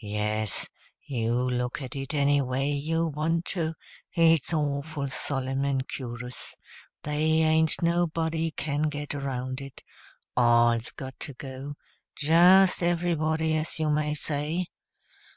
[0.00, 0.68] Yes,
[1.08, 3.74] you look at it any way you want to,
[4.12, 6.54] it's awful solemn and cur'us:
[7.02, 9.82] they ain't nobody can get around it;
[10.36, 11.74] all's got to go
[12.14, 14.66] just everybody, as you may say.